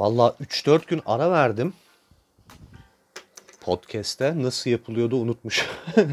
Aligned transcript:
Valla 0.00 0.36
3-4 0.40 0.86
gün 0.86 1.02
ara 1.06 1.30
verdim. 1.30 1.72
Podcast'te 3.60 4.42
nasıl 4.42 4.70
yapılıyordu 4.70 5.16
unutmuşum. 5.16 5.66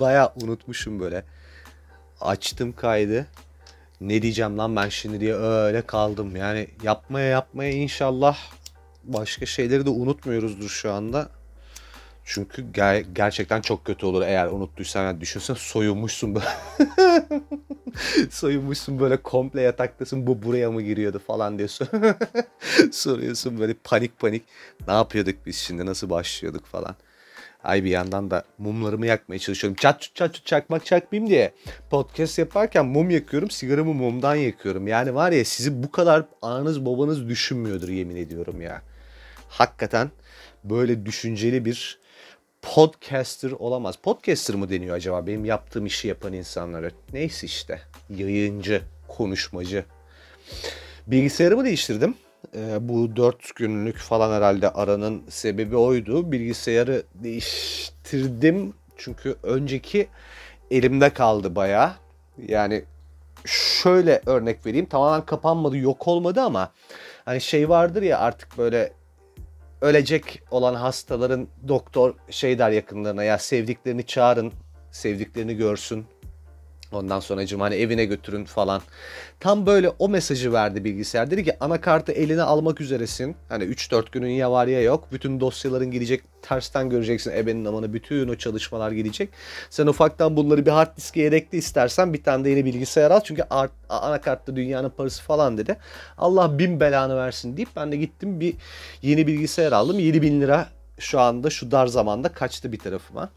Baya 0.00 0.32
unutmuşum 0.42 1.00
böyle. 1.00 1.24
Açtım 2.20 2.72
kaydı. 2.72 3.26
Ne 4.00 4.22
diyeceğim 4.22 4.58
lan 4.58 4.76
ben 4.76 4.88
şimdi 4.88 5.20
diye 5.20 5.34
öyle 5.34 5.82
kaldım. 5.82 6.36
Yani 6.36 6.68
yapmaya 6.82 7.26
yapmaya 7.26 7.70
inşallah 7.70 8.38
başka 9.04 9.46
şeyleri 9.46 9.86
de 9.86 9.90
unutmuyoruzdur 9.90 10.68
şu 10.68 10.92
anda. 10.92 11.30
Çünkü 12.32 12.62
ger- 12.62 13.04
gerçekten 13.14 13.60
çok 13.60 13.84
kötü 13.84 14.06
olur 14.06 14.22
eğer 14.22 14.46
unuttuysan. 14.46 15.04
Yani 15.04 15.20
düşünsen 15.20 15.54
soyunmuşsun 15.54 16.34
böyle. 16.34 16.46
soyunmuşsun 18.30 19.00
böyle 19.00 19.16
komple 19.16 19.60
yataktasın 19.62 20.26
bu 20.26 20.42
buraya 20.42 20.70
mı 20.70 20.82
giriyordu 20.82 21.22
falan 21.26 21.58
diye 21.58 21.68
soruyorsun 22.92 23.60
böyle 23.60 23.74
panik 23.84 24.18
panik. 24.18 24.42
Ne 24.88 24.92
yapıyorduk 24.92 25.34
biz 25.46 25.56
şimdi 25.56 25.86
nasıl 25.86 26.10
başlıyorduk 26.10 26.66
falan. 26.66 26.96
Ay 27.64 27.84
bir 27.84 27.90
yandan 27.90 28.30
da 28.30 28.44
mumlarımı 28.58 29.06
yakmaya 29.06 29.38
çalışıyorum. 29.38 29.76
Çat 29.80 30.00
çut 30.00 30.14
çat 30.14 30.34
çut 30.34 30.46
çakmak 30.46 30.86
çakmayayım 30.86 31.30
diye. 31.30 31.54
Podcast 31.90 32.38
yaparken 32.38 32.86
mum 32.86 33.10
yakıyorum. 33.10 33.50
Sigaramı 33.50 33.94
mumdan 33.94 34.34
yakıyorum. 34.34 34.88
Yani 34.88 35.14
var 35.14 35.32
ya 35.32 35.44
sizi 35.44 35.82
bu 35.82 35.90
kadar 35.90 36.24
ananız 36.42 36.86
babanız 36.86 37.28
düşünmüyordur 37.28 37.88
yemin 37.88 38.16
ediyorum 38.16 38.60
ya. 38.60 38.82
Hakikaten 39.48 40.10
böyle 40.64 41.06
düşünceli 41.06 41.64
bir 41.64 41.99
podcaster 42.62 43.50
olamaz. 43.50 43.96
Podcaster 44.02 44.56
mı 44.56 44.70
deniyor 44.70 44.96
acaba 44.96 45.26
benim 45.26 45.44
yaptığım 45.44 45.86
işi 45.86 46.08
yapan 46.08 46.32
insanlara? 46.32 46.90
Neyse 47.12 47.46
işte. 47.46 47.80
Yayıncı, 48.10 48.82
konuşmacı. 49.08 49.84
Bilgisayarımı 51.06 51.64
değiştirdim. 51.64 52.14
Ee, 52.56 52.88
bu 52.88 53.16
4 53.16 53.54
günlük 53.56 53.96
falan 53.96 54.36
herhalde 54.36 54.70
aranın 54.70 55.22
sebebi 55.28 55.76
oydu. 55.76 56.32
Bilgisayarı 56.32 57.02
değiştirdim. 57.14 58.74
Çünkü 58.96 59.36
önceki 59.42 60.08
elimde 60.70 61.10
kaldı 61.10 61.54
bayağı. 61.56 61.92
Yani 62.48 62.84
şöyle 63.46 64.22
örnek 64.26 64.66
vereyim. 64.66 64.86
Tamamen 64.86 65.26
kapanmadı, 65.26 65.76
yok 65.76 66.08
olmadı 66.08 66.40
ama 66.40 66.72
hani 67.24 67.40
şey 67.40 67.68
vardır 67.68 68.02
ya 68.02 68.18
artık 68.18 68.58
böyle 68.58 68.92
ölecek 69.80 70.42
olan 70.50 70.74
hastaların 70.74 71.48
doktor 71.68 72.14
şey 72.30 72.58
der 72.58 72.70
yakınlarına 72.70 73.24
ya 73.24 73.38
sevdiklerini 73.38 74.06
çağırın, 74.06 74.52
sevdiklerini 74.92 75.56
görsün. 75.56 76.06
Ondan 76.92 77.20
sonra 77.20 77.40
hani 77.58 77.74
evine 77.74 78.04
götürün 78.04 78.44
falan. 78.44 78.82
Tam 79.40 79.66
böyle 79.66 79.88
o 79.88 80.08
mesajı 80.08 80.52
verdi 80.52 80.84
bilgisayar. 80.84 81.30
Dedi 81.30 81.44
ki 81.44 81.64
anakartı 81.64 82.12
eline 82.12 82.42
almak 82.42 82.80
üzeresin. 82.80 83.36
Hani 83.48 83.64
3-4 83.64 84.04
günün 84.12 84.30
ya 84.30 84.52
var 84.52 84.66
ya 84.66 84.82
yok. 84.82 85.04
Bütün 85.12 85.40
dosyaların 85.40 85.90
gidecek. 85.90 86.22
Tersten 86.42 86.90
göreceksin 86.90 87.30
ebenin 87.30 87.64
amanı. 87.64 87.92
Bütün 87.92 88.28
o 88.28 88.36
çalışmalar 88.36 88.92
gidecek. 88.92 89.28
Sen 89.70 89.86
ufaktan 89.86 90.36
bunları 90.36 90.66
bir 90.66 90.70
hard 90.70 90.96
diske 90.96 91.20
yedekli 91.20 91.58
istersen 91.58 92.12
bir 92.12 92.22
tane 92.22 92.44
de 92.44 92.50
yeni 92.50 92.64
bilgisayar 92.64 93.10
al. 93.10 93.20
Çünkü 93.24 93.42
art, 93.50 93.72
anakartta 93.88 94.56
dünyanın 94.56 94.90
parası 94.90 95.22
falan 95.22 95.58
dedi. 95.58 95.76
Allah 96.18 96.58
bin 96.58 96.80
belanı 96.80 97.16
versin 97.16 97.56
deyip 97.56 97.68
ben 97.76 97.92
de 97.92 97.96
gittim 97.96 98.40
bir 98.40 98.54
yeni 99.02 99.26
bilgisayar 99.26 99.72
aldım. 99.72 99.98
7 99.98 100.22
bin 100.22 100.40
lira 100.40 100.68
şu 100.98 101.20
anda 101.20 101.50
şu 101.50 101.70
dar 101.70 101.86
zamanda 101.86 102.28
kaçtı 102.28 102.72
bir 102.72 102.78
tarafıma. 102.78 103.30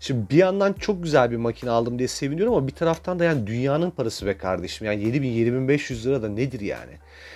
Şimdi 0.00 0.30
bir 0.30 0.36
yandan 0.36 0.72
çok 0.72 1.02
güzel 1.02 1.30
bir 1.30 1.36
makine 1.36 1.70
aldım 1.70 1.98
diye 1.98 2.08
seviniyorum 2.08 2.54
ama 2.54 2.66
bir 2.66 2.72
taraftan 2.72 3.18
da 3.18 3.24
yani 3.24 3.46
dünyanın 3.46 3.90
parası 3.90 4.26
be 4.26 4.38
kardeşim. 4.38 4.86
Yani 4.86 5.04
7000 5.04 5.28
7500 5.28 6.06
lira 6.06 6.22
da 6.22 6.28
nedir 6.28 6.60
yani? 6.60 6.92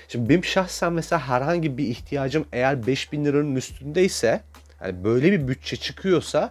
Şimdi 0.09 0.29
benim 0.29 0.45
şahsen 0.45 0.93
mesela 0.93 1.29
herhangi 1.29 1.79
bir 1.79 1.89
ihtiyacım 1.89 2.45
eğer 2.53 2.87
5000 2.87 3.25
liranın 3.25 3.57
üstündeyse 3.57 4.41
yani 4.85 5.05
böyle 5.05 5.33
bir 5.33 5.49
bütçe 5.49 5.77
çıkıyorsa 5.77 6.51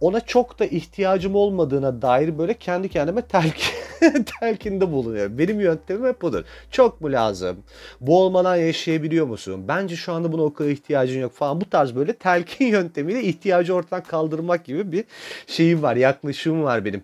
ona 0.00 0.20
çok 0.20 0.58
da 0.58 0.64
ihtiyacım 0.64 1.34
olmadığına 1.34 2.02
dair 2.02 2.38
böyle 2.38 2.54
kendi 2.54 2.88
kendime 2.88 3.22
telkin, 3.22 3.77
telkinde 4.40 4.92
bulunuyorum. 4.92 5.38
Benim 5.38 5.60
yöntemim 5.60 6.06
hep 6.06 6.22
budur. 6.22 6.44
Çok 6.70 7.00
mu 7.00 7.12
lazım? 7.12 7.64
Bu 8.00 8.20
olmadan 8.22 8.56
yaşayabiliyor 8.56 9.26
musun? 9.26 9.68
Bence 9.68 9.96
şu 9.96 10.12
anda 10.12 10.32
buna 10.32 10.42
o 10.42 10.54
kadar 10.54 10.70
ihtiyacın 10.70 11.20
yok 11.20 11.32
falan. 11.32 11.60
Bu 11.60 11.70
tarz 11.70 11.94
böyle 11.96 12.12
telkin 12.12 12.66
yöntemiyle 12.72 13.22
ihtiyacı 13.22 13.74
ortadan 13.74 14.02
kaldırmak 14.02 14.64
gibi 14.64 14.92
bir 14.92 15.04
şeyim 15.46 15.82
var, 15.82 15.96
yaklaşımım 15.96 16.62
var 16.64 16.84
benim 16.84 17.02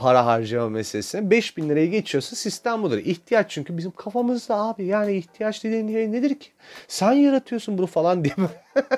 para 0.00 0.26
harcama 0.26 0.68
meselesine. 0.68 1.30
5000 1.30 1.68
liraya 1.68 1.86
geçiyorsa 1.86 2.36
sistem 2.36 2.82
budur. 2.82 2.98
İhtiyaç 2.98 3.50
çünkü 3.50 3.76
bizim 3.76 3.90
kafamızda 3.90 4.56
abi 4.56 4.84
yani 4.84 5.16
ihtiyaç 5.16 5.64
dediğin 5.64 5.92
şey 5.92 6.12
nedir 6.12 6.38
ki? 6.38 6.48
Sen 6.88 7.12
yaratıyorsun 7.12 7.78
bunu 7.78 7.86
falan 7.86 8.24
diye 8.24 8.34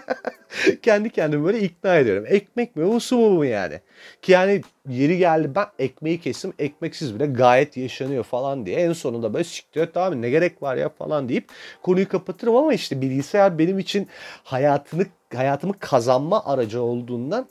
kendi 0.82 1.10
kendime 1.10 1.44
böyle 1.44 1.60
ikna 1.60 1.96
ediyorum. 1.96 2.24
Ekmek 2.28 2.76
mi 2.76 2.86
bu 2.86 3.00
su 3.00 3.16
mu 3.16 3.36
bu 3.36 3.44
yani? 3.44 3.80
Ki 4.22 4.32
yani 4.32 4.62
yeri 4.88 5.18
geldi 5.18 5.50
ben 5.54 5.66
ekmeği 5.78 6.20
kesim 6.20 6.52
ekmeksiz 6.58 7.14
bile 7.14 7.26
gayet 7.26 7.76
yaşanıyor 7.76 8.24
falan 8.24 8.66
diye. 8.66 8.76
En 8.76 8.92
sonunda 8.92 9.34
böyle 9.34 9.44
siktir 9.44 9.88
tamam 9.94 10.22
ne 10.22 10.30
gerek 10.30 10.62
var 10.62 10.76
ya 10.76 10.88
falan 10.88 11.28
deyip 11.28 11.48
konuyu 11.82 12.08
kapatırım 12.08 12.56
ama 12.56 12.74
işte 12.74 13.00
bilgisayar 13.00 13.58
benim 13.58 13.78
için 13.78 14.08
hayatını 14.44 15.06
hayatımı 15.34 15.78
kazanma 15.78 16.44
aracı 16.44 16.82
olduğundan 16.82 17.48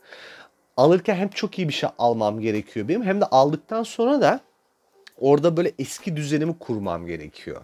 alırken 0.77 1.15
hem 1.15 1.29
çok 1.29 1.59
iyi 1.59 1.67
bir 1.67 1.73
şey 1.73 1.89
almam 1.97 2.39
gerekiyor 2.39 2.87
benim 2.87 3.03
hem 3.03 3.21
de 3.21 3.25
aldıktan 3.25 3.83
sonra 3.83 4.21
da 4.21 4.39
orada 5.17 5.57
böyle 5.57 5.71
eski 5.79 6.15
düzenimi 6.15 6.59
kurmam 6.59 7.05
gerekiyor. 7.05 7.61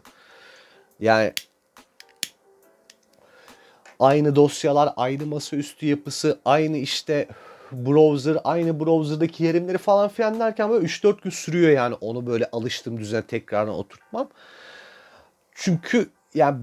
Yani 1.00 1.34
aynı 4.00 4.36
dosyalar, 4.36 4.94
aynı 4.98 5.26
masaüstü 5.26 5.86
yapısı, 5.86 6.40
aynı 6.46 6.78
işte 6.78 7.28
browser, 7.72 8.38
aynı 8.44 8.80
browser'daki 8.80 9.44
yerimleri 9.44 9.78
falan 9.78 10.10
filan 10.10 10.40
derken 10.40 10.70
böyle 10.70 10.86
3-4 10.86 11.22
gün 11.22 11.30
sürüyor 11.32 11.72
yani 11.72 11.96
onu 11.96 12.28
böyle 12.28 12.50
alıştığım 12.52 13.00
düzene 13.00 13.22
tekrardan 13.22 13.74
oturtmam. 13.74 14.30
Çünkü 15.56 16.10
yani 16.34 16.58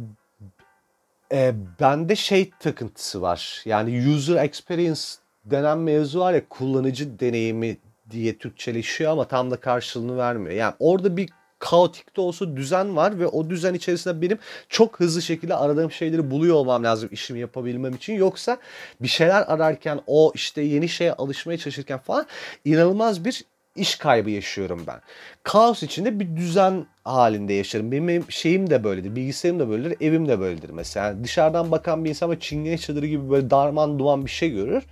e, 1.32 1.55
bende 1.81 2.16
şey 2.16 2.50
takıntısı 2.61 3.22
var. 3.22 3.62
Yani 3.65 4.09
user 4.09 4.44
experience 4.44 5.00
denen 5.44 5.78
mevzu 5.78 6.21
var 6.21 6.34
ya 6.34 6.49
kullanıcı 6.49 7.19
deneyimi 7.21 7.77
diye 8.10 8.38
Türkçeleşiyor 8.38 9.12
ama 9.12 9.28
tam 9.28 9.50
da 9.50 9.56
karşılığını 9.56 10.16
vermiyor. 10.16 10.55
Yani 10.55 10.75
orada 10.78 11.16
bir 11.16 11.28
kaotik 11.59 12.16
de 12.16 12.21
olsa 12.21 12.56
düzen 12.56 12.97
var 12.97 13.19
ve 13.19 13.27
o 13.27 13.50
düzen 13.50 13.75
içerisinde 13.75 14.22
benim 14.22 14.38
çok 14.69 15.00
hızlı 15.00 15.22
şekilde 15.22 15.55
aradığım 15.55 15.93
şeyleri 15.93 16.31
buluyor 16.31 16.56
olmam 16.56 16.84
lazım 16.84 17.09
işimi 17.12 17.41
yapabilmem 17.41 17.94
için. 17.94 18.15
Yoksa 18.15 18.59
bir 19.00 19.09
şeyler 19.09 19.43
ararken 19.43 20.00
o 20.06 20.32
işte 20.34 20.62
yeni 20.62 20.88
şeye 20.88 21.12
alışmaya 21.12 21.59
çalışırken 21.59 21.99
falan 21.99 22.26
inanılmaz 22.65 23.25
bir 23.25 23.44
iş 23.76 23.97
kaybı 23.97 24.31
yaşıyorum 24.31 24.84
ben. 24.87 25.00
Kaos 25.43 25.82
içinde 25.82 26.21
bir 26.21 26.37
düzen 26.37 26.87
halinde 27.05 27.53
yaşarım. 27.53 27.93
Benim 27.93 28.25
şeyim 28.28 28.71
de 28.71 28.84
böyledir. 28.84 29.16
Bilgisayarım 29.16 29.61
da 29.61 29.69
böyledir. 29.69 29.97
Evim 30.00 30.28
de 30.28 30.41
böyledir 30.41 30.71
mesela. 30.71 31.25
Dışarıdan 31.25 31.71
bakan 31.71 32.05
bir 32.05 32.11
insan 32.11 32.28
böyle 32.28 32.41
çingene 32.41 32.78
çadırı 32.78 33.06
gibi 33.06 33.31
böyle 33.31 33.50
darman 33.50 33.99
duman 33.99 34.25
bir 34.25 34.31
şey 34.31 34.50
görür. 34.50 34.84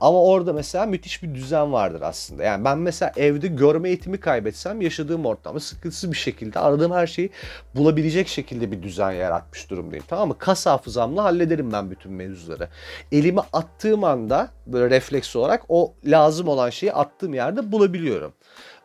Ama 0.00 0.22
orada 0.22 0.52
mesela 0.52 0.86
müthiş 0.86 1.22
bir 1.22 1.34
düzen 1.34 1.72
vardır 1.72 2.00
aslında. 2.00 2.42
Yani 2.42 2.64
ben 2.64 2.78
mesela 2.78 3.12
evde 3.16 3.46
görme 3.46 3.88
eğitimi 3.88 4.20
kaybetsem 4.20 4.80
yaşadığım 4.80 5.26
ortamda 5.26 5.60
sıkıntısız 5.60 6.12
bir 6.12 6.16
şekilde 6.16 6.58
aradığım 6.58 6.92
her 6.92 7.06
şeyi 7.06 7.30
bulabilecek 7.74 8.28
şekilde 8.28 8.72
bir 8.72 8.82
düzen 8.82 9.12
yaratmış 9.12 9.70
durumdayım. 9.70 10.04
Tamam 10.08 10.28
mı? 10.28 10.38
Kas 10.38 10.66
hafızamla 10.66 11.24
hallederim 11.24 11.72
ben 11.72 11.90
bütün 11.90 12.12
mevzuları. 12.12 12.68
Elimi 13.12 13.40
attığım 13.52 14.04
anda 14.04 14.48
böyle 14.66 14.96
refleks 14.96 15.36
olarak 15.36 15.62
o 15.68 15.94
lazım 16.04 16.48
olan 16.48 16.70
şeyi 16.70 16.92
attığım 16.92 17.34
yerde 17.34 17.72
bulabiliyorum. 17.72 18.32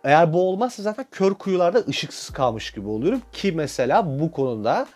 Eğer 0.03 0.33
bu 0.33 0.49
olmazsa 0.49 0.83
zaten 0.83 1.05
kör 1.11 1.33
kuyularda 1.33 1.79
ışıksız 1.89 2.29
kalmış 2.29 2.71
gibi 2.71 2.87
oluyorum 2.87 3.21
ki 3.31 3.51
mesela 3.51 4.19
bu 4.19 4.31
konuda 4.31 4.87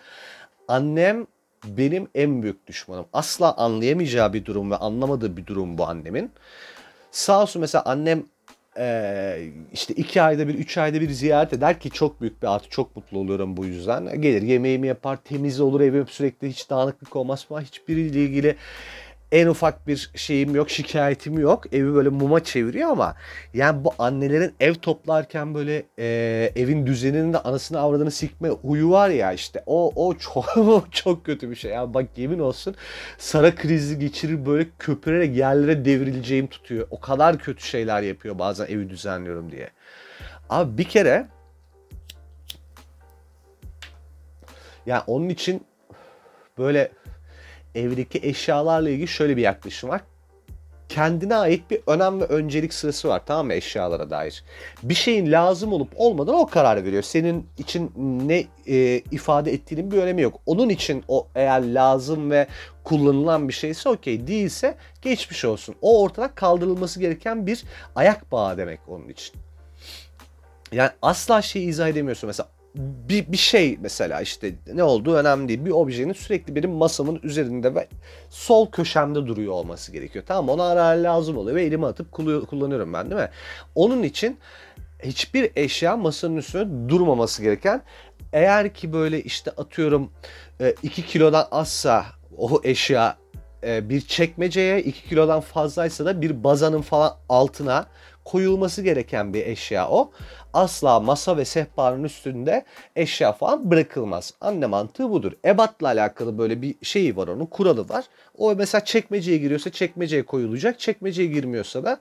annem 0.68 1.26
benim 1.64 2.08
en 2.14 2.42
büyük 2.42 2.66
düşmanım. 2.66 3.06
Asla 3.12 3.56
anlayamayacağı 3.56 4.32
bir 4.32 4.44
durum 4.44 4.70
ve 4.70 4.76
anlamadığı 4.76 5.36
bir 5.36 5.46
durum 5.46 5.78
bu 5.78 5.86
annemin. 5.86 6.30
Sağ 7.10 7.42
olsun 7.42 7.60
mesela 7.60 7.84
annem 7.84 8.24
ee, 8.78 9.50
işte 9.72 9.94
iki 9.94 10.22
ayda 10.22 10.48
bir, 10.48 10.54
üç 10.54 10.78
ayda 10.78 11.00
bir 11.00 11.10
ziyaret 11.10 11.52
eder 11.52 11.80
ki 11.80 11.90
çok 11.90 12.20
büyük 12.20 12.42
bir 12.42 12.54
artı. 12.54 12.68
Çok 12.68 12.96
mutlu 12.96 13.18
oluyorum 13.18 13.56
bu 13.56 13.66
yüzden. 13.66 14.20
Gelir 14.22 14.42
yemeğimi 14.42 14.86
yapar, 14.86 15.18
temiz 15.24 15.60
olur 15.60 15.80
evim 15.80 16.06
sürekli 16.08 16.48
hiç 16.48 16.70
dağınıklık 16.70 17.16
olmaz 17.16 17.46
falan. 17.46 17.60
Hiçbiriyle 17.60 18.24
ilgili 18.24 18.56
en 19.32 19.46
ufak 19.46 19.86
bir 19.86 20.10
şeyim 20.14 20.54
yok, 20.54 20.70
şikayetim 20.70 21.38
yok. 21.38 21.74
Evi 21.74 21.94
böyle 21.94 22.08
muma 22.08 22.44
çeviriyor 22.44 22.90
ama 22.90 23.14
yani 23.54 23.84
bu 23.84 23.94
annelerin 23.98 24.54
ev 24.60 24.74
toplarken 24.74 25.54
böyle 25.54 25.82
e, 25.98 26.06
evin 26.56 26.86
düzeninin 26.86 27.32
de 27.32 27.38
anasını 27.38 27.78
avradını 27.80 28.10
sikme 28.10 28.48
huyu 28.48 28.90
var 28.90 29.08
ya 29.08 29.32
işte 29.32 29.62
o 29.66 29.92
o 30.08 30.14
çok 30.14 30.44
çok 30.92 31.26
kötü 31.26 31.50
bir 31.50 31.56
şey. 31.56 31.70
Ya 31.70 31.94
bak 31.94 32.06
yemin 32.16 32.38
olsun 32.38 32.74
Sara 33.18 33.54
krizi 33.54 33.98
geçirir 33.98 34.46
böyle 34.46 34.66
köpürerek 34.78 35.36
yerlere 35.36 35.84
devrileceğim 35.84 36.46
tutuyor. 36.46 36.86
O 36.90 37.00
kadar 37.00 37.38
kötü 37.38 37.66
şeyler 37.66 38.02
yapıyor 38.02 38.38
bazen 38.38 38.66
evi 38.66 38.90
düzenliyorum 38.90 39.52
diye. 39.52 39.70
Abi 40.50 40.78
bir 40.78 40.84
kere 40.84 41.28
Yani 44.88 45.02
onun 45.06 45.28
için 45.28 45.66
böyle 46.58 46.90
evdeki 47.74 48.20
eşyalarla 48.22 48.90
ilgili 48.90 49.08
şöyle 49.08 49.36
bir 49.36 49.42
yaklaşım 49.42 49.90
var 49.90 50.00
kendine 50.88 51.36
ait 51.36 51.70
bir 51.70 51.80
önem 51.86 52.20
ve 52.20 52.24
öncelik 52.24 52.74
sırası 52.74 53.08
var 53.08 53.22
tamam 53.26 53.46
mı 53.46 53.54
eşyalara 53.54 54.10
dair. 54.10 54.44
Bir 54.82 54.94
şeyin 54.94 55.32
lazım 55.32 55.72
olup 55.72 55.88
olmadan 55.96 56.34
o 56.34 56.46
karar 56.46 56.84
veriyor. 56.84 57.02
Senin 57.02 57.46
için 57.58 57.92
ne 58.26 58.44
e, 58.66 58.98
ifade 58.98 59.52
ettiğinin 59.52 59.90
bir 59.90 59.98
önemi 59.98 60.22
yok. 60.22 60.40
Onun 60.46 60.68
için 60.68 61.04
o 61.08 61.26
eğer 61.34 61.74
lazım 61.74 62.30
ve 62.30 62.46
kullanılan 62.84 63.48
bir 63.48 63.52
şeyse 63.52 63.88
okey 63.88 64.26
değilse 64.26 64.74
geçmiş 65.02 65.44
olsun. 65.44 65.74
O 65.82 66.02
ortadan 66.02 66.34
kaldırılması 66.34 67.00
gereken 67.00 67.46
bir 67.46 67.64
ayak 67.94 68.32
bağı 68.32 68.58
demek 68.58 68.80
onun 68.88 69.08
için. 69.08 69.34
Yani 70.72 70.90
asla 71.02 71.42
şeyi 71.42 71.68
izah 71.68 71.88
edemiyorsun. 71.88 72.26
Mesela 72.26 72.48
bir, 72.74 73.32
bir 73.32 73.36
şey 73.36 73.78
mesela 73.80 74.20
işte 74.20 74.54
ne 74.74 74.82
olduğu 74.82 75.14
önemli 75.14 75.48
değil. 75.48 75.64
Bir 75.64 75.70
objenin 75.70 76.12
sürekli 76.12 76.56
benim 76.56 76.70
masamın 76.70 77.20
üzerinde 77.22 77.74
ve 77.74 77.88
sol 78.30 78.70
köşemde 78.70 79.26
duruyor 79.26 79.52
olması 79.52 79.92
gerekiyor. 79.92 80.24
Tamam 80.28 80.48
ona 80.48 80.64
ara 80.64 81.02
lazım 81.02 81.38
oluyor 81.38 81.56
ve 81.56 81.64
elime 81.64 81.86
atıp 81.86 82.12
kullanıyorum 82.12 82.92
ben 82.92 83.10
değil 83.10 83.22
mi? 83.22 83.30
Onun 83.74 84.02
için 84.02 84.38
hiçbir 85.02 85.50
eşya 85.56 85.96
masanın 85.96 86.36
üstünde 86.36 86.88
durmaması 86.88 87.42
gereken 87.42 87.82
eğer 88.32 88.74
ki 88.74 88.92
böyle 88.92 89.22
işte 89.22 89.50
atıyorum 89.50 90.10
2 90.82 91.02
e, 91.02 91.04
kilodan 91.04 91.48
azsa 91.50 92.06
o 92.38 92.60
eşya 92.64 93.16
e, 93.64 93.88
bir 93.88 94.00
çekmeceye 94.00 94.82
2 94.82 95.08
kilodan 95.08 95.40
fazlaysa 95.40 96.04
da 96.04 96.22
bir 96.22 96.44
bazanın 96.44 96.82
falan 96.82 97.16
altına 97.28 97.86
koyulması 98.28 98.82
gereken 98.82 99.34
bir 99.34 99.46
eşya 99.46 99.88
o. 99.88 100.10
Asla 100.52 101.00
masa 101.00 101.36
ve 101.36 101.44
sehpanın 101.44 102.04
üstünde 102.04 102.64
eşya 102.96 103.32
falan 103.32 103.70
bırakılmaz. 103.70 104.34
Anne 104.40 104.66
mantığı 104.66 105.10
budur. 105.10 105.32
Ebatla 105.44 105.86
alakalı 105.88 106.38
böyle 106.38 106.62
bir 106.62 106.74
şeyi 106.82 107.16
var 107.16 107.28
onun, 107.28 107.46
kuralı 107.46 107.88
var. 107.88 108.04
O 108.38 108.54
mesela 108.54 108.84
çekmeceye 108.84 109.38
giriyorsa 109.38 109.70
çekmeceye 109.70 110.22
koyulacak. 110.22 110.80
Çekmeceye 110.80 111.28
girmiyorsa 111.28 111.84
da 111.84 112.00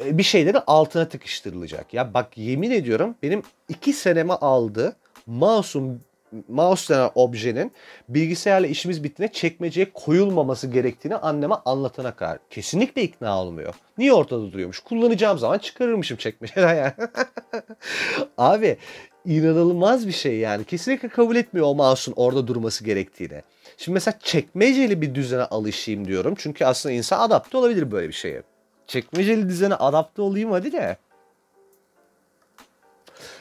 e, 0.00 0.18
bir 0.18 0.22
şeylerin 0.22 0.60
altına 0.66 1.08
tıkıştırılacak. 1.08 1.94
Ya 1.94 2.14
bak 2.14 2.38
yemin 2.38 2.70
ediyorum 2.70 3.14
benim 3.22 3.42
iki 3.68 3.92
seneme 3.92 4.34
aldı 4.34 4.96
mouse'un 5.26 6.02
mouse 6.48 6.94
denen 6.94 7.10
objenin 7.14 7.72
bilgisayarla 8.08 8.66
işimiz 8.66 9.04
bittiğinde 9.04 9.32
çekmeceye 9.32 9.92
koyulmaması 9.94 10.66
gerektiğini 10.66 11.16
anneme 11.16 11.54
anlatana 11.64 12.16
kadar. 12.16 12.38
Kesinlikle 12.50 13.02
ikna 13.02 13.40
olmuyor. 13.40 13.74
Niye 13.98 14.12
ortada 14.12 14.52
duruyormuş? 14.52 14.80
Kullanacağım 14.80 15.38
zaman 15.38 15.58
çıkarırmışım 15.58 16.16
çekmeceden 16.16 16.74
yani. 16.74 16.92
Abi 18.38 18.76
inanılmaz 19.24 20.06
bir 20.06 20.12
şey 20.12 20.38
yani. 20.38 20.64
Kesinlikle 20.64 21.08
kabul 21.08 21.36
etmiyor 21.36 21.66
o 21.66 21.74
mouse'un 21.74 22.14
orada 22.16 22.46
durması 22.46 22.84
gerektiğini. 22.84 23.42
Şimdi 23.76 23.94
mesela 23.94 24.18
çekmeceli 24.22 25.02
bir 25.02 25.14
düzene 25.14 25.42
alışayım 25.42 26.08
diyorum. 26.08 26.34
Çünkü 26.38 26.64
aslında 26.64 26.94
insan 26.94 27.20
adapte 27.20 27.56
olabilir 27.56 27.90
böyle 27.90 28.08
bir 28.08 28.12
şeye. 28.12 28.42
Çekmeceli 28.86 29.48
düzene 29.48 29.74
adapte 29.74 30.22
olayım 30.22 30.50
hadi 30.50 30.72
de. 30.72 30.96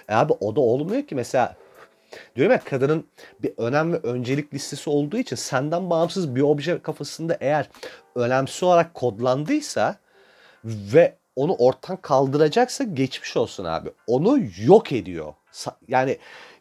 E 0.09 0.13
abi 0.13 0.33
o 0.39 0.55
da 0.55 0.61
olmuyor 0.61 1.07
ki 1.07 1.15
mesela 1.15 1.55
Diyorum 2.35 2.51
ya 2.51 2.59
kadının 2.59 3.07
bir 3.39 3.53
önem 3.57 3.93
ve 3.93 3.97
öncelik 3.97 4.53
listesi 4.53 4.89
olduğu 4.89 5.17
için 5.17 5.35
senden 5.35 5.89
bağımsız 5.89 6.35
bir 6.35 6.41
obje 6.41 6.81
kafasında 6.81 7.37
eğer 7.39 7.69
önemsiz 8.15 8.63
olarak 8.63 8.93
kodlandıysa 8.93 9.95
ve 10.65 11.15
onu 11.35 11.53
ortadan 11.53 11.97
kaldıracaksa 11.97 12.83
geçmiş 12.83 13.37
olsun 13.37 13.65
abi. 13.65 13.89
Onu 14.07 14.39
yok 14.65 14.91
ediyor. 14.91 15.33
Yani 15.87 16.17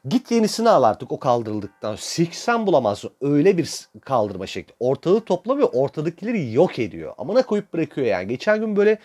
git 0.09 0.31
yenisini 0.31 0.69
al 0.69 0.83
artık 0.83 1.13
o 1.13 1.19
kaldırıldıktan. 1.19 1.97
Siksen 1.97 2.67
bulamazsın. 2.67 3.11
Öyle 3.21 3.59
bir 3.59 3.71
kaldırma 4.01 4.47
şekli. 4.47 4.75
Ortalığı 4.81 5.21
toplamıyor. 5.21 5.69
Ortadakileri 5.73 6.53
yok 6.53 6.79
ediyor. 6.79 7.15
Amına 7.19 7.43
koyup 7.43 7.73
bırakıyor 7.73 8.07
yani. 8.07 8.29
Geçen 8.29 8.61
gün 8.61 8.77
böyle 8.77 8.99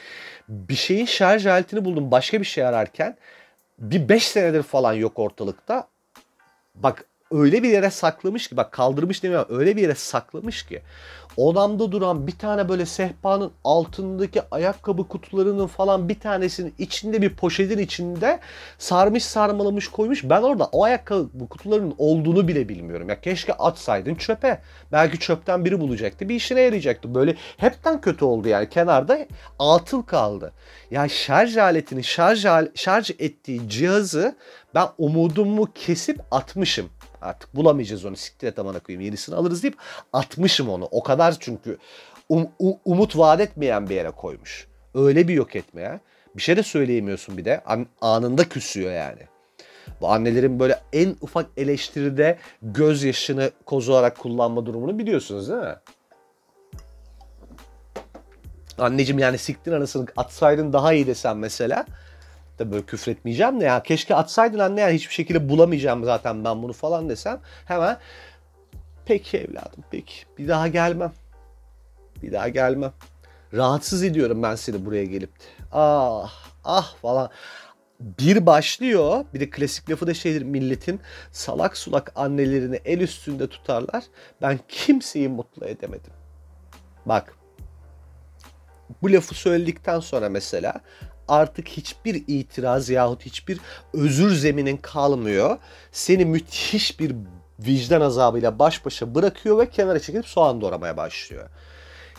bir 0.49 0.75
şeyin 0.75 1.05
şarj 1.05 1.45
aletini 1.45 1.85
buldum. 1.85 2.11
Başka 2.11 2.39
bir 2.39 2.45
şey 2.45 2.65
ararken 2.65 3.17
bir 3.79 4.09
5 4.09 4.27
senedir 4.27 4.63
falan 4.63 4.93
yok 4.93 5.19
ortalıkta 5.19 5.87
bak 6.83 7.05
öyle 7.31 7.63
bir 7.63 7.69
yere 7.69 7.89
saklamış 7.89 8.47
ki 8.47 8.57
bak 8.57 8.71
kaldırmış 8.71 9.23
demiyorum 9.23 9.59
öyle 9.59 9.75
bir 9.75 9.81
yere 9.81 9.95
saklamış 9.95 10.65
ki 10.65 10.81
odamda 11.37 11.91
duran 11.91 12.27
bir 12.27 12.37
tane 12.37 12.69
böyle 12.69 12.85
sehpanın 12.85 13.51
altındaki 13.63 14.41
ayakkabı 14.51 15.07
kutularının 15.07 15.67
falan 15.67 16.09
bir 16.09 16.19
tanesinin 16.19 16.73
içinde 16.77 17.21
bir 17.21 17.35
poşetin 17.35 17.77
içinde 17.77 18.39
sarmış 18.77 19.25
sarmalamış 19.25 19.87
koymuş. 19.87 20.23
Ben 20.23 20.41
orada 20.41 20.65
o 20.65 20.83
ayakkabı 20.83 21.47
kutularının 21.49 21.95
olduğunu 21.97 22.47
bile 22.47 22.69
bilmiyorum. 22.69 23.09
Ya 23.09 23.21
keşke 23.21 23.53
atsaydın 23.53 24.15
çöpe. 24.15 24.61
Belki 24.91 25.19
çöpten 25.19 25.65
biri 25.65 25.79
bulacaktı. 25.79 26.29
Bir 26.29 26.35
işine 26.35 26.61
yarayacaktı. 26.61 27.15
Böyle 27.15 27.35
hepten 27.57 28.01
kötü 28.01 28.25
oldu 28.25 28.47
yani. 28.47 28.69
Kenarda 28.69 29.27
atıl 29.59 30.01
kaldı. 30.01 30.53
Ya 30.91 31.09
şarj 31.09 31.57
aletini 31.57 32.03
şarj, 32.03 32.45
şarj 32.75 33.11
ettiği 33.19 33.69
cihazı 33.69 34.35
ben 34.75 34.87
umudumu 34.97 35.67
kesip 35.75 36.19
atmışım. 36.31 36.89
Artık 37.21 37.55
bulamayacağız 37.55 38.05
onu. 38.05 38.15
Siktir 38.15 38.47
et 38.47 38.59
amana 38.59 38.79
koyayım. 38.79 39.05
Yenisini 39.05 39.35
alırız 39.35 39.63
deyip 39.63 39.77
atmışım 40.13 40.69
onu. 40.69 40.87
O 40.91 41.03
kadar 41.03 41.35
çünkü 41.39 41.77
um, 42.29 42.47
umut 42.85 43.17
vaat 43.17 43.41
etmeyen 43.41 43.89
bir 43.89 43.95
yere 43.95 44.11
koymuş. 44.11 44.67
Öyle 44.93 45.27
bir 45.27 45.33
yok 45.33 45.55
etme 45.55 45.81
ya. 45.81 45.99
Bir 46.35 46.41
şey 46.41 46.57
de 46.57 46.63
söyleyemiyorsun 46.63 47.37
bir 47.37 47.45
de. 47.45 47.61
An, 47.65 47.87
anında 48.01 48.49
küsüyor 48.49 48.91
yani. 48.91 49.21
Bu 50.01 50.09
annelerin 50.09 50.59
böyle 50.59 50.79
en 50.93 51.15
ufak 51.21 51.45
eleştiride 51.57 52.37
gözyaşını 52.61 53.51
koz 53.65 53.89
olarak 53.89 54.17
kullanma 54.17 54.65
durumunu 54.65 54.99
biliyorsunuz 54.99 55.49
değil 55.49 55.59
mi? 55.59 55.75
Anneciğim 58.77 59.19
yani 59.19 59.37
siktin 59.37 59.71
anasını 59.71 60.07
atsaydın 60.17 60.73
daha 60.73 60.93
iyi 60.93 61.07
desem 61.07 61.39
mesela 61.39 61.85
da 62.59 62.71
böyle 62.71 62.85
küfretmeyeceğim 62.85 63.61
de 63.61 63.65
ya 63.65 63.83
keşke 63.83 64.15
atsaydın 64.15 64.59
anne 64.59 64.81
yani 64.81 64.93
hiçbir 64.93 65.13
şekilde 65.13 65.49
bulamayacağım 65.49 66.03
zaten 66.03 66.43
ben 66.43 66.63
bunu 66.63 66.73
falan 66.73 67.09
desem 67.09 67.41
hemen 67.65 67.97
peki 69.05 69.37
evladım 69.37 69.83
peki 69.91 70.13
bir 70.37 70.47
daha 70.47 70.67
gelmem. 70.67 71.13
Bir 72.23 72.31
daha 72.31 72.49
gelmem. 72.49 72.93
Rahatsız 73.53 74.03
ediyorum 74.03 74.43
ben 74.43 74.55
seni 74.55 74.85
buraya 74.85 75.05
gelip 75.05 75.39
de. 75.39 75.43
Ah 75.71 76.33
ah 76.63 76.95
falan. 77.01 77.29
Bir 77.99 78.45
başlıyor 78.45 79.25
bir 79.33 79.39
de 79.39 79.49
klasik 79.49 79.89
lafı 79.89 80.07
da 80.07 80.13
şeydir 80.13 80.41
milletin 80.41 80.99
salak 81.31 81.77
sulak 81.77 82.11
annelerini 82.15 82.79
el 82.85 82.99
üstünde 82.99 83.47
tutarlar. 83.47 84.03
Ben 84.41 84.59
kimseyi 84.67 85.29
mutlu 85.29 85.65
edemedim. 85.65 86.13
Bak 87.05 87.37
bu 89.01 89.11
lafı 89.11 89.35
söyledikten 89.35 89.99
sonra 89.99 90.29
mesela 90.29 90.81
artık 91.27 91.67
hiçbir 91.67 92.23
itiraz 92.27 92.89
yahut 92.89 93.25
hiçbir 93.25 93.59
özür 93.93 94.35
zeminin 94.35 94.77
kalmıyor. 94.77 95.57
Seni 95.91 96.25
müthiş 96.25 96.99
bir 96.99 97.15
vicdan 97.59 98.01
azabıyla 98.01 98.59
baş 98.59 98.85
başa 98.85 99.15
bırakıyor 99.15 99.57
ve 99.57 99.69
kenara 99.69 99.99
çekilip 99.99 100.27
soğan 100.27 100.61
doğramaya 100.61 100.97
başlıyor. 100.97 101.49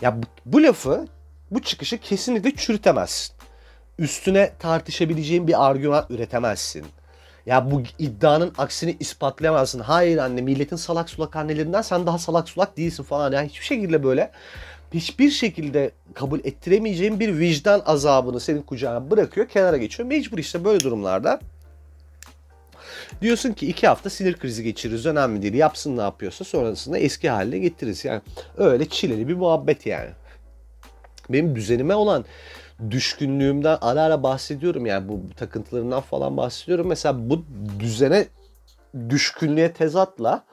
Ya 0.01 0.17
bu, 0.17 0.25
bu 0.45 0.63
lafı, 0.63 1.07
bu 1.51 1.61
çıkışı 1.61 1.97
kesinlikle 1.97 2.55
çürütemezsin. 2.55 3.35
Üstüne 3.99 4.53
tartışabileceğin 4.59 5.47
bir 5.47 5.67
argüman 5.67 6.05
üretemezsin. 6.09 6.85
Ya 7.45 7.71
bu 7.71 7.83
iddianın 7.99 8.53
aksini 8.57 8.97
ispatlayamazsın. 8.99 9.79
Hayır 9.79 10.17
anne 10.17 10.41
milletin 10.41 10.75
salak 10.75 11.09
sulak 11.09 11.35
annelerinden 11.35 11.81
sen 11.81 12.07
daha 12.07 12.17
salak 12.17 12.49
sulak 12.49 12.77
değilsin 12.77 13.03
falan. 13.03 13.31
Yani 13.31 13.49
hiçbir 13.49 13.65
şekilde 13.65 14.03
böyle 14.03 14.31
hiçbir 14.93 15.29
şekilde 15.29 15.91
kabul 16.13 16.39
ettiremeyeceğin 16.39 17.19
bir 17.19 17.39
vicdan 17.39 17.81
azabını 17.85 18.39
senin 18.39 18.61
kucağına 18.61 19.11
bırakıyor, 19.11 19.47
kenara 19.47 19.77
geçiyor. 19.77 20.09
Mecbur 20.09 20.37
işte 20.37 20.65
böyle 20.65 20.79
durumlarda 20.79 21.39
Diyorsun 23.21 23.53
ki 23.53 23.67
iki 23.67 23.87
hafta 23.87 24.09
sinir 24.09 24.37
krizi 24.37 24.63
geçiririz 24.63 25.05
önemli 25.05 25.41
değil. 25.41 25.53
Yapsın 25.53 25.97
ne 25.97 26.01
yapıyorsa 26.01 26.45
sonrasında 26.45 26.97
eski 26.97 27.29
haline 27.29 27.59
getiririz. 27.59 28.05
Yani 28.05 28.21
öyle 28.57 28.89
çileli 28.89 29.27
bir 29.27 29.33
muhabbet 29.33 29.85
yani. 29.85 30.09
Benim 31.29 31.55
düzenime 31.55 31.95
olan 31.95 32.25
düşkünlüğümden 32.91 33.77
ara 33.81 34.01
ara 34.01 34.23
bahsediyorum 34.23 34.85
yani 34.85 35.09
bu 35.09 35.21
takıntılarından 35.37 36.01
falan 36.01 36.37
bahsediyorum. 36.37 36.87
Mesela 36.87 37.29
bu 37.29 37.45
düzene 37.79 38.27
düşkünlüğe 39.09 39.73
tezatla 39.73 40.43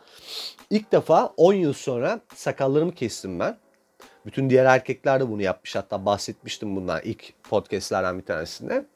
ilk 0.70 0.92
defa 0.92 1.26
10 1.36 1.52
yıl 1.52 1.72
sonra 1.72 2.20
sakallarımı 2.34 2.94
kestim 2.94 3.40
ben. 3.40 3.58
Bütün 4.26 4.50
diğer 4.50 4.64
erkekler 4.64 5.20
de 5.20 5.30
bunu 5.30 5.42
yapmış. 5.42 5.76
Hatta 5.76 6.06
bahsetmiştim 6.06 6.76
bundan 6.76 7.00
ilk 7.04 7.42
podcastlerden 7.42 8.18
bir 8.18 8.24
tanesinde. 8.24 8.86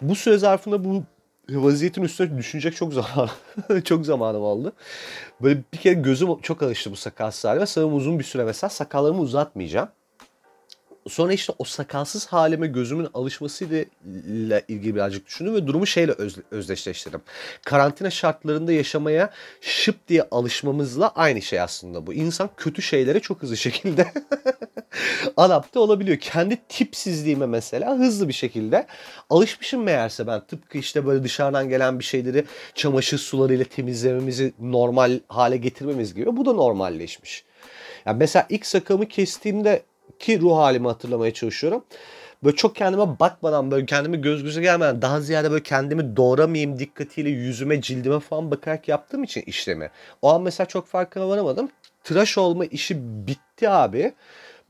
Bu 0.00 0.14
süre 0.14 0.38
zarfında 0.38 0.84
bu 0.84 1.04
vaziyetin 1.48 2.02
üstüne 2.02 2.38
düşünecek 2.38 2.76
çok 2.76 2.92
zaman 2.94 3.30
çok 3.84 4.06
zamanım 4.06 4.42
oldu. 4.42 4.72
Böyle 5.42 5.60
bir 5.72 5.78
kere 5.78 5.94
gözüm 5.94 6.40
çok 6.40 6.62
alıştı 6.62 6.90
bu 6.90 6.96
sakal 6.96 7.30
halime. 7.42 7.66
Sanırım 7.66 7.94
uzun 7.94 8.18
bir 8.18 8.24
süre 8.24 8.44
mesela 8.44 8.70
sakallarımı 8.70 9.20
uzatmayacağım. 9.20 9.88
Sonra 11.08 11.32
işte 11.32 11.52
o 11.58 11.64
sakalsız 11.64 12.26
halime 12.26 12.66
gözümün 12.66 13.08
alışmasıyla 13.14 13.84
ilgili 14.68 14.94
birazcık 14.94 15.26
düşündüm 15.26 15.54
ve 15.54 15.66
durumu 15.66 15.86
şeyle 15.86 16.12
öz, 16.12 16.36
özdeşleştirdim. 16.50 17.20
Karantina 17.64 18.10
şartlarında 18.10 18.72
yaşamaya 18.72 19.30
şıp 19.60 20.08
diye 20.08 20.28
alışmamızla 20.30 21.08
aynı 21.08 21.42
şey 21.42 21.60
aslında 21.60 22.06
bu. 22.06 22.14
İnsan 22.14 22.50
kötü 22.56 22.82
şeylere 22.82 23.20
çok 23.20 23.42
hızlı 23.42 23.56
şekilde 23.56 24.12
adapte 25.36 25.78
olabiliyor. 25.78 26.18
Kendi 26.18 26.56
tipsizliğime 26.68 27.46
mesela 27.46 27.98
hızlı 27.98 28.28
bir 28.28 28.32
şekilde 28.32 28.86
alışmışım 29.30 29.82
meğerse 29.82 30.26
ben 30.26 30.40
tıpkı 30.40 30.78
işte 30.78 31.06
böyle 31.06 31.24
dışarıdan 31.24 31.68
gelen 31.68 31.98
bir 31.98 32.04
şeyleri 32.04 32.44
çamaşır 32.74 33.18
sularıyla 33.18 33.64
temizlememizi 33.64 34.52
normal 34.60 35.20
hale 35.28 35.56
getirmemiz 35.56 36.14
gibi 36.14 36.36
bu 36.36 36.46
da 36.46 36.52
normalleşmiş. 36.52 37.44
Yani 38.06 38.18
mesela 38.18 38.46
ilk 38.48 38.66
sakalımı 38.66 39.08
kestiğimde 39.08 39.82
ki 40.20 40.40
ruh 40.40 40.56
halimi 40.56 40.86
hatırlamaya 40.86 41.34
çalışıyorum. 41.34 41.84
Böyle 42.44 42.56
çok 42.56 42.76
kendime 42.76 43.18
bakmadan 43.20 43.70
böyle 43.70 43.86
kendimi 43.86 44.20
göz 44.20 44.42
göze 44.42 44.62
gelmeden 44.62 45.02
daha 45.02 45.20
ziyade 45.20 45.50
böyle 45.50 45.62
kendimi 45.62 46.16
doğramayayım 46.16 46.78
dikkatiyle 46.78 47.30
yüzüme 47.30 47.80
cildime 47.80 48.20
falan 48.20 48.50
bakarak 48.50 48.88
yaptığım 48.88 49.24
için 49.24 49.42
işlemi. 49.46 49.90
O 50.22 50.30
an 50.30 50.42
mesela 50.42 50.66
çok 50.68 50.86
farkına 50.86 51.28
varamadım. 51.28 51.68
Tıraş 52.04 52.38
olma 52.38 52.64
işi 52.64 52.96
bitti 53.26 53.68
abi. 53.68 54.12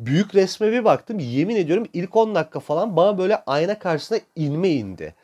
Büyük 0.01 0.35
resme 0.35 0.73
bir 0.73 0.85
baktım. 0.85 1.19
Yemin 1.19 1.57
ediyorum 1.57 1.87
ilk 1.93 2.17
10 2.17 2.35
dakika 2.35 2.61
falan 2.61 2.97
bana 2.97 3.19
böyle 3.19 3.37
ayna 3.37 3.79
karşısına 3.79 4.19
inme 4.37 4.69
indi. 4.69 5.15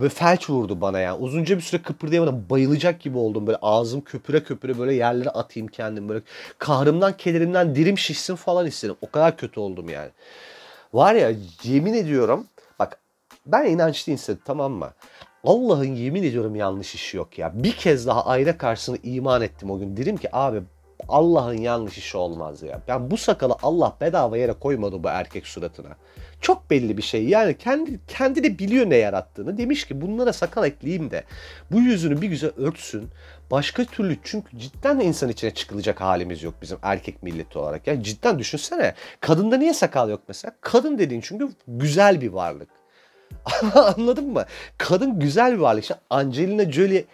Böyle 0.00 0.08
felç 0.08 0.50
vurdu 0.50 0.80
bana 0.80 1.00
yani. 1.00 1.18
Uzunca 1.18 1.56
bir 1.56 1.62
süre 1.62 1.82
kıpırdayamadım. 1.82 2.46
Bayılacak 2.50 3.00
gibi 3.00 3.18
oldum. 3.18 3.46
Böyle 3.46 3.58
ağzım 3.62 4.00
köpüre 4.00 4.42
köpüre 4.44 4.78
böyle 4.78 4.94
yerlere 4.94 5.30
atayım 5.30 5.68
kendim. 5.68 6.08
Böyle 6.08 6.20
kahrımdan, 6.58 7.16
kederimden 7.16 7.74
dirim 7.74 7.98
şişsin 7.98 8.34
falan 8.34 8.66
istedim. 8.66 8.96
O 9.00 9.10
kadar 9.10 9.36
kötü 9.36 9.60
oldum 9.60 9.88
yani. 9.88 10.10
Var 10.92 11.14
ya 11.14 11.32
yemin 11.62 11.94
ediyorum. 11.94 12.46
Bak 12.78 12.98
ben 13.46 13.64
inançlı 13.64 14.12
insanım 14.12 14.40
tamam 14.44 14.72
mı? 14.72 14.90
Allah'ın 15.44 15.94
yemin 15.94 16.22
ediyorum 16.22 16.54
yanlış 16.54 16.94
işi 16.94 17.16
yok 17.16 17.38
ya. 17.38 17.52
Bir 17.54 17.72
kez 17.72 18.06
daha 18.06 18.26
ayna 18.26 18.58
karşısında 18.58 18.98
iman 19.02 19.42
ettim 19.42 19.70
o 19.70 19.78
gün. 19.78 19.96
Dedim 19.96 20.16
ki 20.16 20.28
abi 20.32 20.62
Allah'ın 21.08 21.56
yanlış 21.56 21.98
işi 21.98 22.16
olmaz 22.16 22.62
ya. 22.62 22.80
Ben 22.88 23.10
bu 23.10 23.16
sakalı 23.16 23.56
Allah 23.62 23.96
bedava 24.00 24.36
yere 24.36 24.52
koymadı 24.52 25.04
bu 25.04 25.08
erkek 25.08 25.46
suratına. 25.46 25.96
Çok 26.40 26.70
belli 26.70 26.96
bir 26.96 27.02
şey. 27.02 27.28
Yani 27.28 27.58
kendi 27.58 28.00
kendi 28.08 28.44
de 28.44 28.58
biliyor 28.58 28.90
ne 28.90 28.96
yarattığını. 28.96 29.58
Demiş 29.58 29.86
ki 29.86 30.00
bunlara 30.00 30.32
sakal 30.32 30.66
ekleyeyim 30.66 31.10
de 31.10 31.24
bu 31.72 31.80
yüzünü 31.80 32.22
bir 32.22 32.28
güzel 32.28 32.50
örtsün. 32.56 33.08
Başka 33.50 33.84
türlü 33.84 34.18
çünkü 34.24 34.58
cidden 34.58 35.00
de 35.00 35.04
insan 35.04 35.28
içine 35.28 35.54
çıkılacak 35.54 36.00
halimiz 36.00 36.42
yok 36.42 36.54
bizim 36.62 36.78
erkek 36.82 37.22
milleti 37.22 37.58
olarak. 37.58 37.86
Yani 37.86 38.04
cidden 38.04 38.38
düşünsene. 38.38 38.94
Kadında 39.20 39.56
niye 39.56 39.74
sakal 39.74 40.10
yok 40.10 40.20
mesela? 40.28 40.52
Kadın 40.60 40.98
dediğin 40.98 41.20
çünkü 41.20 41.48
güzel 41.68 42.20
bir 42.20 42.28
varlık. 42.28 42.68
Anladın 43.74 44.32
mı? 44.32 44.44
Kadın 44.78 45.20
güzel 45.20 45.52
bir 45.52 45.58
varlık. 45.58 45.82
İşte 45.82 45.94
Angelina 46.10 46.72
Jolie 46.72 47.04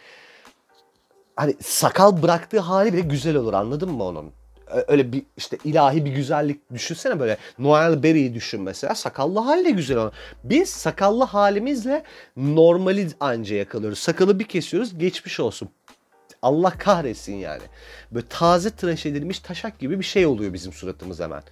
hani 1.36 1.54
sakal 1.60 2.22
bıraktığı 2.22 2.60
hali 2.60 2.92
bile 2.92 3.00
güzel 3.00 3.36
olur 3.36 3.52
anladın 3.52 3.90
mı 3.90 4.04
onun? 4.04 4.32
Öyle 4.88 5.12
bir 5.12 5.22
işte 5.36 5.58
ilahi 5.64 6.04
bir 6.04 6.10
güzellik 6.10 6.74
düşünsene 6.74 7.20
böyle 7.20 7.36
Noel 7.58 8.02
Berry'i 8.02 8.34
düşün 8.34 8.62
mesela 8.62 8.94
sakallı 8.94 9.38
haliyle 9.38 9.70
güzel 9.70 9.96
olur. 9.96 10.12
Biz 10.44 10.68
sakallı 10.68 11.24
halimizle 11.24 12.02
normali 12.36 13.08
anca 13.20 13.56
yakalıyoruz. 13.56 13.98
Sakalı 13.98 14.38
bir 14.38 14.44
kesiyoruz 14.44 14.98
geçmiş 14.98 15.40
olsun. 15.40 15.68
Allah 16.42 16.70
kahretsin 16.78 17.34
yani. 17.34 17.62
Böyle 18.12 18.26
taze 18.28 18.70
tıraş 18.70 19.06
edilmiş 19.06 19.38
taşak 19.38 19.78
gibi 19.78 19.98
bir 19.98 20.04
şey 20.04 20.26
oluyor 20.26 20.52
bizim 20.52 20.72
suratımız 20.72 21.20
hemen. 21.20 21.42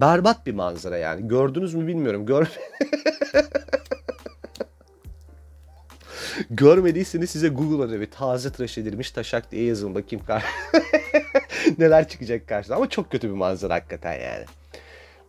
Berbat 0.00 0.46
bir 0.46 0.54
manzara 0.54 0.96
yani. 0.96 1.28
Gördünüz 1.28 1.74
mü 1.74 1.86
bilmiyorum. 1.86 2.26
Gör 2.26 2.46
Görmediyseniz 6.50 7.30
size 7.30 7.48
Google'a 7.48 8.00
bir 8.00 8.10
taze 8.10 8.52
tıraş 8.52 8.78
edilmiş 8.78 9.10
taşak 9.10 9.52
diye 9.52 9.64
yazın 9.64 9.94
bakayım 9.94 10.24
neler 11.78 12.08
çıkacak 12.08 12.48
karşına. 12.48 12.76
Ama 12.76 12.88
çok 12.88 13.10
kötü 13.10 13.28
bir 13.28 13.34
manzara 13.34 13.74
hakikaten 13.74 14.12
yani. 14.12 14.44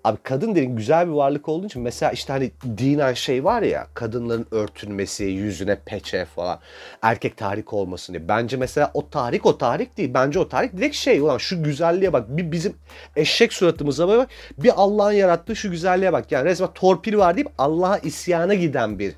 Abi 0.06 0.18
kadın 0.24 0.51
dediğin 0.51 0.75
güzel 0.75 1.08
bir 1.08 1.12
varlık 1.12 1.50
olduğu 1.50 1.65
için 1.65 1.82
mesela 1.82 2.12
işte 2.12 2.34
hani 2.34 2.51
dinen 2.77 3.13
şey 3.13 3.44
var 3.44 3.62
ya 3.62 3.88
kadınların 3.94 4.48
örtünmesi, 4.51 5.24
yüzüne 5.24 5.77
peçe 5.86 6.25
falan 6.25 6.60
erkek 7.01 7.38
tahrik 7.38 7.74
olmasın 7.74 8.13
diye. 8.13 8.27
Bence 8.27 8.58
mesela 8.58 8.92
o 8.94 9.10
tahrik 9.10 9.46
o 9.46 9.58
tahrik 9.58 9.98
değil. 9.98 10.13
Bence 10.13 10.39
o 10.39 10.50
tahrik 10.50 10.77
direkt 10.77 10.96
şey 10.96 11.20
ulan 11.20 11.38
şu 11.38 11.63
güzelliğe 11.63 12.13
bak. 12.13 12.38
Bir 12.38 12.51
bizim 12.51 12.75
eşek 13.15 13.54
suratımıza 13.54 14.08
bak. 14.08 14.30
Bir 14.58 14.72
Allah'ın 14.75 15.12
yarattığı 15.12 15.56
şu 15.56 15.72
güzelliğe 15.72 16.13
bak. 16.13 16.32
Yani 16.32 16.46
resmen 16.46 16.74
torpil 16.74 17.18
var 17.18 17.36
deyip 17.36 17.50
Allah'a 17.58 17.98
isyana 17.98 18.54
giden 18.54 19.00
bir 19.00 19.13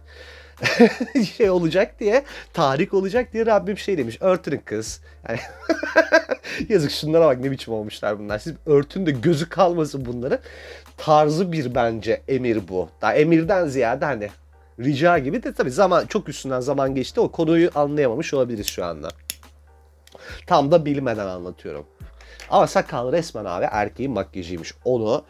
şey 1.38 1.50
olacak 1.50 2.00
diye, 2.00 2.24
tahrik 2.54 2.94
olacak 2.94 3.34
diye 3.34 3.46
Rabbim 3.46 3.78
şey 3.78 3.98
demiş. 3.98 4.18
Örtün 4.22 4.62
kız. 4.66 5.02
Yani 5.30 5.40
yazık 6.70 6.92
şunlara 6.92 7.26
bak 7.26 7.40
ne 7.40 7.52
biçim 7.52 7.74
olmuşlar 7.74 8.20
bunlar. 8.20 8.40
Siz 8.40 8.54
örtün 8.66 9.06
de 9.06 9.12
gözü 9.12 9.50
kalmasın 9.50 10.06
bunların. 10.06 10.40
Tarzı 10.98 11.52
bir 11.52 11.76
bence 11.76 12.22
emir 12.28 12.68
bu. 12.68 12.90
Daha 13.02 13.14
emirden 13.14 13.68
ziyade 13.68 14.06
hani 14.06 14.30
rica 14.80 15.18
gibi 15.18 15.44
de 15.44 15.54
tabii 15.54 15.72
zaman 15.72 16.06
çok 16.06 16.30
üstünden 16.30 16.60
zaman 16.60 16.96
geçti. 16.96 17.20
O 17.20 17.32
konuyu 17.32 17.70
anlayamamış 17.76 18.34
olabiliriz 18.34 18.68
şu 18.68 18.86
anda. 18.86 19.10
Tam 20.48 20.72
da 20.72 20.86
bilmeden 20.86 21.28
anlatıyorum. 21.28 21.86
Ama 22.50 22.68
sakal 22.68 23.12
resmen 23.12 23.46
abi 23.46 23.66
erkeğin 23.72 24.12
makyajıymış. 24.12 24.74
Onu 24.86 25.24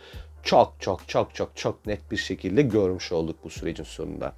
çok 0.44 0.74
çok 0.80 1.08
çok 1.08 1.36
çok 1.36 1.58
çok 1.58 1.86
net 1.86 2.12
bir 2.12 2.18
şekilde 2.18 2.62
görmüş 2.62 3.12
olduk 3.12 3.36
bu 3.44 3.50
sürecin 3.50 3.84
sonunda. 3.84 4.34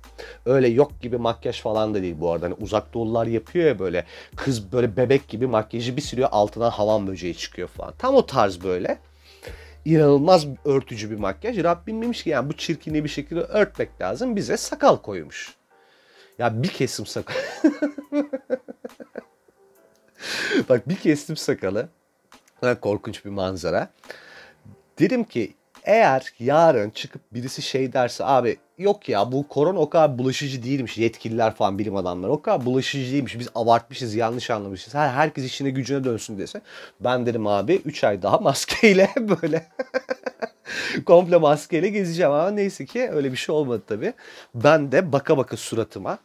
Öyle 0.45 0.67
yok 0.67 1.01
gibi 1.01 1.17
makyaj 1.17 1.61
falan 1.61 1.93
da 1.93 2.01
değil 2.01 2.15
bu 2.19 2.31
arada. 2.31 2.45
Hani 2.45 2.53
uzak 2.53 2.93
doğulular 2.93 3.27
yapıyor 3.27 3.67
ya 3.67 3.79
böyle 3.79 4.05
kız 4.35 4.71
böyle 4.71 4.97
bebek 4.97 5.27
gibi 5.27 5.47
makyajı 5.47 5.97
bir 5.97 6.01
sürüyor 6.01 6.29
altından 6.31 6.69
havan 6.69 7.07
böceği 7.07 7.37
çıkıyor 7.37 7.67
falan. 7.67 7.93
Tam 7.97 8.15
o 8.15 8.25
tarz 8.25 8.63
böyle. 8.63 8.99
İnanılmaz 9.85 10.45
örtücü 10.65 11.11
bir 11.11 11.19
makyaj. 11.19 11.63
Rabbim 11.63 12.01
demiş 12.01 12.23
ki 12.23 12.29
yani 12.29 12.49
bu 12.49 12.53
çirkinliği 12.57 13.03
bir 13.03 13.09
şekilde 13.09 13.39
örtmek 13.39 14.01
lazım. 14.01 14.35
Bize 14.35 14.57
sakal 14.57 14.97
koymuş. 14.97 15.55
Ya 16.39 16.63
bir 16.63 16.67
kesim 16.67 17.05
sakal. 17.05 17.35
Bak 20.69 20.89
bir 20.89 20.95
kestim 20.95 21.37
sakalı. 21.37 21.89
Korkunç 22.81 23.25
bir 23.25 23.29
manzara. 23.29 23.89
Dedim 24.99 25.23
ki 25.23 25.53
eğer 25.83 26.33
yarın 26.39 26.89
çıkıp 26.89 27.21
birisi 27.33 27.61
şey 27.61 27.93
derse 27.93 28.25
abi 28.25 28.57
yok 28.77 29.09
ya 29.09 29.31
bu 29.31 29.47
korona 29.47 29.79
o 29.79 29.89
kadar 29.89 30.17
bulaşıcı 30.17 30.63
değilmiş 30.63 30.97
yetkililer 30.97 31.55
falan 31.55 31.79
bilim 31.79 31.95
adamları 31.95 32.31
o 32.31 32.41
kadar 32.41 32.65
bulaşıcı 32.65 33.11
değilmiş 33.11 33.39
biz 33.39 33.47
abartmışız 33.55 34.15
yanlış 34.15 34.49
anlamışız 34.49 34.93
her 34.93 35.09
herkes 35.09 35.45
işine 35.45 35.69
gücüne 35.69 36.03
dönsün. 36.03 36.39
dese 36.39 36.61
ben 36.99 37.25
dedim 37.25 37.47
abi 37.47 37.81
3 37.85 38.03
ay 38.03 38.21
daha 38.21 38.37
maskeyle 38.49 39.09
böyle 39.17 39.67
komple 41.05 41.37
maskeyle 41.37 41.89
gezeceğim. 41.89 42.31
Ama 42.31 42.51
neyse 42.51 42.85
ki 42.85 43.09
öyle 43.11 43.31
bir 43.31 43.37
şey 43.37 43.55
olmadı 43.55 43.83
tabii. 43.87 44.13
Ben 44.55 44.91
de 44.91 45.11
baka 45.11 45.37
baka 45.37 45.57
suratıma 45.57 46.17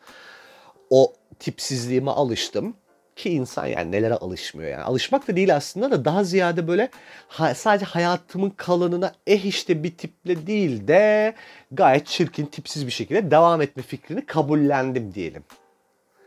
o 0.91 1.13
tipsizliğime 1.39 2.11
alıştım 2.11 2.75
ki 3.17 3.31
insan 3.31 3.67
yani 3.67 3.93
nelere 3.93 4.15
alışmıyor 4.15 4.71
yani. 4.71 4.83
Alışmak 4.83 5.29
da 5.29 5.37
değil 5.37 5.57
aslında 5.57 5.91
da 5.91 6.05
daha 6.05 6.25
ziyade 6.25 6.69
böyle 6.69 6.89
ha, 7.29 7.55
sadece 7.55 7.85
hayatımın 7.85 8.51
kalanına 8.51 9.15
eh 9.27 9.45
işte 9.45 9.83
bir 9.83 9.97
tiple 9.97 10.47
değil 10.47 10.89
de 10.89 11.35
gayet 11.73 12.07
çirkin 12.07 12.47
tipsiz 12.47 12.87
bir 12.87 12.93
şekilde 12.93 13.31
devam 13.31 13.63
etme 13.63 13.83
fikrini 13.83 14.27
kabullendim 14.27 15.15
diyelim. 15.15 15.45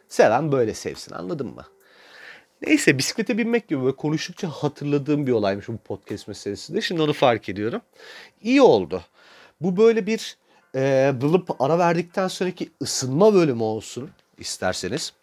Seven 0.08 0.52
böyle 0.52 0.74
sevsin 0.74 1.14
anladın 1.14 1.48
mı? 1.48 1.66
Neyse 2.62 2.98
bisiklete 2.98 3.38
binmek 3.38 3.68
gibi 3.68 3.84
böyle 3.84 3.96
konuştukça 3.96 4.50
hatırladığım 4.50 5.28
bir 5.28 5.32
olaymış 5.32 5.68
bu 5.68 5.78
podcast 5.78 6.28
meselesi 6.28 6.74
de. 6.74 6.82
Şimdi 6.82 7.02
onu 7.02 7.14
fark 7.14 7.50
ediyorum. 7.50 7.82
İyi 8.42 8.62
oldu. 8.62 9.04
Bu 9.62 9.78
böyle 9.78 10.08
bir 10.08 10.38
e, 10.76 11.14
bılıp 11.22 11.62
ara 11.62 11.80
verdikten 11.80 12.28
sonraki 12.28 12.70
ısınma 12.82 13.34
bölümü 13.34 13.64
olsun 13.64 14.10
isterseniz. 14.38 15.14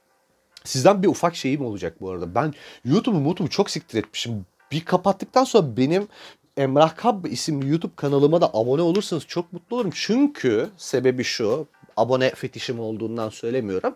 Sizden 0.64 1.02
bir 1.02 1.08
ufak 1.08 1.36
şeyim 1.36 1.64
olacak 1.64 2.00
bu 2.00 2.10
arada. 2.10 2.34
Ben 2.34 2.54
YouTube'u 2.84 3.22
YouTube'u 3.22 3.50
çok 3.50 3.70
siktir 3.70 3.98
etmişim. 3.98 4.46
Bir 4.72 4.84
kapattıktan 4.84 5.44
sonra 5.44 5.76
benim 5.76 6.08
Emrah 6.56 6.96
Kab 6.96 7.24
isimli 7.24 7.68
YouTube 7.70 7.92
kanalıma 7.96 8.40
da 8.40 8.50
abone 8.54 8.82
olursanız 8.82 9.26
çok 9.26 9.52
mutlu 9.52 9.76
olurum. 9.76 9.90
Çünkü 9.94 10.68
sebebi 10.76 11.24
şu 11.24 11.66
abone 11.96 12.30
fetişim 12.30 12.80
olduğundan 12.80 13.28
söylemiyorum. 13.28 13.94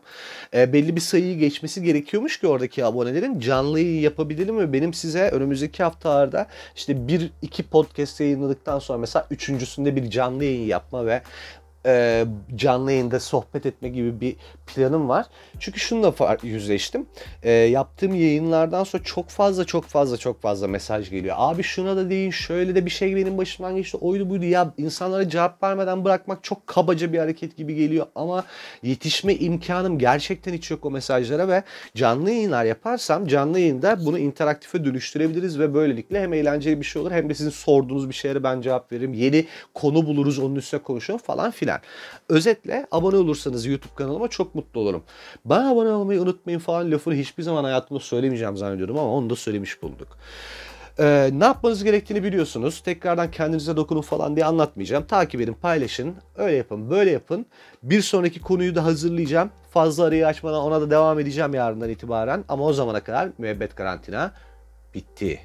E, 0.55 0.73
belli 0.73 0.97
bir 0.97 1.01
sayıyı 1.01 1.39
geçmesi 1.39 1.83
gerekiyormuş 1.83 2.41
ki 2.41 2.47
oradaki 2.47 2.85
abonelerin 2.85 3.41
canlı 3.41 3.81
yayın 3.81 4.01
yapabilelim 4.01 4.59
ve 4.59 4.73
benim 4.73 4.95
size 4.95 5.29
önümüzdeki 5.29 5.83
haftalarda 5.83 6.47
işte 6.77 7.09
bir 7.09 7.31
iki 7.43 7.63
podcast 7.63 8.21
yayınladıktan 8.21 8.79
sonra 8.79 8.99
mesela 8.99 9.27
üçüncüsünde 9.31 9.97
bir 9.97 10.11
canlı 10.11 10.45
yayın 10.45 10.67
yapma 10.67 11.07
ve 11.07 11.23
e, 11.87 12.25
canlı 12.57 12.93
yayında 12.93 13.21
sohbet 13.21 13.67
etme 13.67 13.89
gibi 13.89 14.21
bir 14.21 14.37
planım 14.67 15.09
var. 15.09 15.27
Çünkü 15.59 15.81
şununla 15.81 16.37
yüzleştim. 16.43 17.07
E, 17.43 17.51
yaptığım 17.51 18.15
yayınlardan 18.15 18.85
sonra 18.85 19.03
çok 19.03 19.29
fazla 19.29 19.65
çok 19.65 19.85
fazla 19.85 20.17
çok 20.17 20.43
fazla 20.43 20.69
mesaj 20.69 21.11
geliyor. 21.11 21.37
Abi 21.39 21.63
şuna 21.63 21.97
da 21.97 22.11
deyin 22.11 22.31
şöyle 22.31 22.75
de 22.75 22.87
bir 22.87 22.91
şey 22.91 23.17
benim 23.17 23.39
başımdan 23.39 23.77
geçti 23.77 23.97
oydu 23.97 24.31
buydu. 24.31 24.45
Ya 24.45 24.73
insanlara 24.79 25.29
cevap 25.29 25.63
vermeden 25.63 26.05
bırakmak 26.05 26.45
çok 26.45 26.67
kabaca 26.67 27.13
bir 27.13 27.19
hareket 27.19 27.57
gibi 27.57 27.75
geliyor. 27.75 28.07
Ama 28.15 28.45
yetişme 28.83 29.35
imkanım 29.35 29.99
gerçekten 29.99 30.53
hiç 30.53 30.71
yok 30.71 30.85
o 30.87 30.91
mesajlara 30.91 31.49
ve 31.49 31.63
canlı 31.95 32.31
yayınlar 32.31 32.65
yaparsam 32.65 33.27
canlı 33.27 33.61
yayında 33.61 34.05
bunu 34.07 34.19
interaktife 34.19 34.85
dönüştürebiliriz 34.85 35.59
ve 35.59 35.75
böylelikle 35.75 36.23
hem 36.23 36.33
eğlenceli 36.33 36.81
bir 36.81 36.87
şey 36.87 37.03
olur 37.03 37.11
hem 37.11 37.31
de 37.31 37.35
sizin 37.35 37.51
sorduğunuz 37.51 38.09
bir 38.09 38.15
şeylere 38.15 38.43
ben 38.43 38.61
cevap 38.61 38.93
veririm. 38.93 39.15
Yeni 39.15 39.47
konu 39.75 40.07
buluruz 40.07 40.39
onun 40.39 40.55
üstüne 40.55 40.83
konuşalım 40.83 41.21
falan 41.21 41.51
filan. 41.51 41.68
Özetle 42.29 42.87
abone 42.91 43.17
olursanız 43.17 43.67
YouTube 43.67 43.95
kanalıma 43.95 44.29
çok 44.29 44.55
mutlu 44.55 44.81
olurum. 44.81 45.03
Bana 45.45 45.71
abone 45.71 45.89
olmayı 45.89 46.23
unutmayın 46.23 46.59
falan 46.59 46.91
lafını 46.91 47.15
hiçbir 47.15 47.43
zaman 47.43 47.65
hayatımda 47.65 48.01
söylemeyeceğim 48.01 48.57
zannediyorum 48.57 48.99
ama 48.99 49.13
onu 49.13 49.31
da 49.31 49.37
söylemiş 49.37 49.83
bulduk. 49.83 50.19
Ee, 50.99 51.31
ne 51.33 51.45
yapmanız 51.45 51.85
gerektiğini 51.85 52.23
biliyorsunuz. 52.23 52.81
Tekrardan 52.81 53.31
kendinize 53.31 53.77
dokunun 53.77 54.01
falan 54.01 54.37
diye 54.37 54.47
anlatmayacağım. 54.47 55.07
Takip 55.07 55.41
edin, 55.41 55.57
paylaşın. 55.63 56.15
Öyle 56.37 56.57
yapın, 56.57 56.91
böyle 56.91 57.11
yapın. 57.11 57.47
Bir 57.83 58.03
sonraki 58.03 58.41
konuyu 58.41 58.75
da 58.75 58.85
hazırlayacağım. 58.85 59.51
Fazla 59.71 60.05
arayı 60.05 60.27
açmadan 60.27 60.61
ona 60.61 60.81
da 60.81 60.91
devam 60.91 61.21
edeceğim 61.21 61.55
yarından 61.55 61.89
itibaren. 61.89 62.45
Ama 62.49 62.65
o 62.65 62.73
zamana 62.73 63.01
kadar 63.01 63.29
müebbet 63.39 63.75
karantina 63.75 64.33
bitti. 64.95 65.41